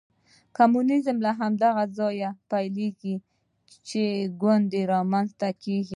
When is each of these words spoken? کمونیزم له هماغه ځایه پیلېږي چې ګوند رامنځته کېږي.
کمونیزم 0.57 1.17
له 1.25 1.31
هماغه 1.39 1.85
ځایه 1.97 2.29
پیلېږي 2.51 3.15
چې 3.89 4.01
ګوند 4.41 4.69
رامنځته 4.93 5.49
کېږي. 5.63 5.89